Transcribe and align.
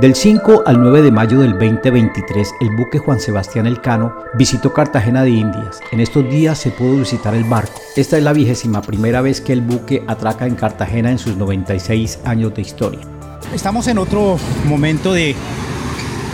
Del 0.00 0.14
5 0.14 0.62
al 0.64 0.80
9 0.80 1.02
de 1.02 1.12
mayo 1.12 1.40
del 1.40 1.52
2023, 1.52 2.54
el 2.62 2.70
buque 2.76 2.98
Juan 2.98 3.20
Sebastián 3.20 3.66
Elcano 3.66 4.14
visitó 4.38 4.72
Cartagena 4.72 5.22
de 5.22 5.30
Indias. 5.30 5.80
En 5.92 6.00
estos 6.00 6.28
días 6.30 6.58
se 6.58 6.70
pudo 6.70 6.96
visitar 6.96 7.34
el 7.34 7.44
barco. 7.44 7.78
Esta 7.94 8.16
es 8.16 8.22
la 8.22 8.32
vigésima 8.32 8.80
primera 8.80 9.20
vez 9.20 9.42
que 9.42 9.52
el 9.52 9.60
buque 9.60 10.02
atraca 10.06 10.46
en 10.46 10.54
Cartagena 10.54 11.10
en 11.10 11.18
sus 11.18 11.36
96 11.36 12.20
años 12.24 12.54
de 12.54 12.62
historia. 12.62 13.00
Estamos 13.54 13.86
en 13.86 13.98
otro 13.98 14.38
momento 14.64 15.12
de 15.12 15.36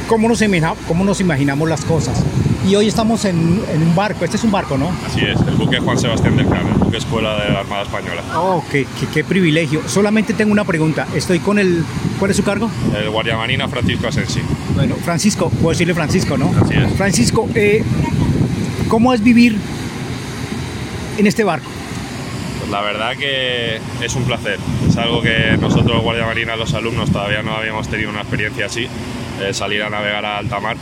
cómo 0.08 0.28
nos, 0.28 0.40
cómo 0.86 1.04
nos 1.04 1.20
imaginamos 1.20 1.68
las 1.68 1.84
cosas. 1.84 2.22
Y 2.66 2.74
hoy 2.74 2.88
estamos 2.88 3.24
en, 3.24 3.38
un 3.38 3.94
barco, 3.94 4.24
este 4.24 4.36
es 4.36 4.44
un 4.44 4.50
barco, 4.50 4.76
¿no? 4.76 4.90
Así 5.06 5.20
es, 5.20 5.40
el 5.46 5.54
buque 5.54 5.78
Juan 5.78 5.98
Sebastián 5.98 6.36
del 6.36 6.48
Cano, 6.48 6.70
el 6.70 6.78
buque 6.78 6.96
escuela 6.96 7.38
de 7.42 7.50
la 7.52 7.60
Armada 7.60 7.82
Española. 7.82 8.22
Oh, 8.34 8.64
qué, 8.70 8.86
qué, 9.14 9.24
privilegio. 9.24 9.82
Solamente 9.86 10.34
tengo 10.34 10.52
una 10.52 10.64
pregunta, 10.64 11.06
estoy 11.14 11.38
con 11.38 11.58
el... 11.58 11.84
¿Cuál 12.18 12.32
es 12.32 12.36
su 12.36 12.42
cargo? 12.42 12.68
El 12.96 13.10
guardia 13.10 13.36
marina 13.36 13.68
Francisco 13.68 14.08
Asensi. 14.08 14.40
Bueno, 14.74 14.96
Francisco, 14.96 15.50
puedo 15.50 15.70
decirle 15.70 15.94
Francisco, 15.94 16.36
¿no? 16.36 16.52
Así 16.60 16.74
es. 16.74 16.92
Francisco, 16.94 17.48
eh, 17.54 17.84
¿cómo 18.88 19.14
es 19.14 19.22
vivir 19.22 19.56
en 21.16 21.26
este 21.26 21.44
barco? 21.44 21.70
Pues 22.58 22.70
la 22.70 22.80
verdad 22.82 23.16
que 23.16 23.80
es 24.02 24.14
un 24.16 24.24
placer. 24.24 24.58
Es 24.88 24.96
algo 24.96 25.22
que 25.22 25.56
nosotros, 25.60 26.02
Guardia 26.02 26.26
Marina, 26.26 26.56
los 26.56 26.74
alumnos, 26.74 27.10
todavía 27.12 27.42
no 27.42 27.54
habíamos 27.54 27.88
tenido 27.88 28.10
una 28.10 28.22
experiencia 28.22 28.66
así, 28.66 28.88
salir 29.52 29.82
a 29.84 29.90
navegar 29.90 30.24
a 30.24 30.38
alta 30.38 30.58
mar 30.58 30.76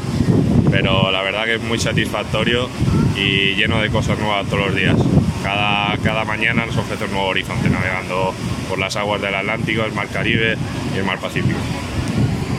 pero 0.70 1.10
la 1.10 1.22
verdad 1.22 1.44
que 1.44 1.54
es 1.56 1.62
muy 1.62 1.78
satisfactorio 1.78 2.68
y 3.16 3.54
lleno 3.54 3.80
de 3.80 3.90
cosas 3.90 4.18
nuevas 4.18 4.46
todos 4.46 4.66
los 4.66 4.76
días. 4.76 4.96
Cada, 5.42 5.96
cada 5.98 6.24
mañana 6.24 6.66
nos 6.66 6.76
ofrece 6.76 7.04
un 7.04 7.12
nuevo 7.12 7.28
horizonte 7.28 7.68
navegando 7.70 8.34
por 8.68 8.78
las 8.78 8.96
aguas 8.96 9.20
del 9.22 9.34
Atlántico, 9.34 9.84
el 9.84 9.92
Mar 9.92 10.08
Caribe 10.08 10.56
y 10.94 10.98
el 10.98 11.04
Mar 11.04 11.18
Pacífico. 11.18 11.58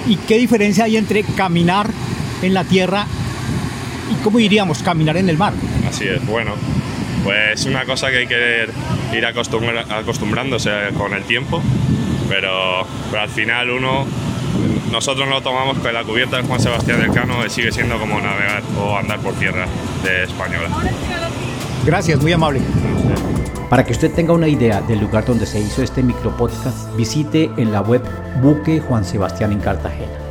¿Y 0.08 0.16
qué 0.16 0.38
diferencia 0.38 0.86
hay 0.86 0.96
entre 0.96 1.24
caminar 1.24 1.90
en 2.42 2.54
la 2.54 2.64
tierra 2.64 3.06
y, 4.10 4.24
cómo 4.24 4.38
diríamos, 4.38 4.82
caminar 4.82 5.18
en 5.18 5.30
el 5.30 5.38
mar? 5.38 5.54
Así 5.88 6.08
es, 6.08 6.26
bueno, 6.26 6.54
pues 7.24 7.60
es 7.60 7.66
una 7.66 7.84
cosa 7.86 8.10
que 8.10 8.20
hay 8.20 8.28
que 8.28 8.68
ir 9.14 9.26
acostumbrándose 9.26 10.72
con 10.98 11.14
el 11.14 11.24
tiempo, 11.24 11.62
pero, 12.30 12.88
pero 13.12 13.22
al 13.22 13.30
final 13.30 13.70
uno 13.70 14.06
nosotros 14.92 15.28
lo 15.28 15.42
tomamos 15.42 15.78
que 15.80 15.92
la 15.92 16.04
cubierta 16.04 16.38
de 16.38 16.44
Juan 16.44 16.60
Sebastián 16.60 17.02
del 17.02 17.12
Cano 17.12 17.48
sigue 17.50 17.72
siendo 17.72 18.00
como 18.00 18.20
navegar 18.20 18.64
o 18.80 18.98
andar 18.98 19.20
por 19.20 19.34
tierra 19.36 19.66
de 20.04 20.24
española. 20.24 20.70
Gracias, 21.86 22.22
muy 22.22 22.32
amable. 22.34 22.62
Para 23.70 23.84
que 23.84 23.92
usted 23.92 24.14
tenga 24.14 24.34
una 24.34 24.48
idea 24.48 24.82
del 24.82 25.00
lugar 25.00 25.26
donde 25.26 25.46
se 25.46 25.60
hizo 25.60 25.84
este 25.84 26.02
micropodcast, 26.02 26.96
visite 26.96 27.52
en 27.58 27.72
la 27.72 27.82
web 27.82 28.02
Buque 28.42 28.80
Juan 28.80 29.04
Sebastián 29.04 29.52
en 29.52 29.60
Cartagena. 29.60 30.27